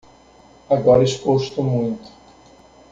[0.67, 2.11] Agora exposto muito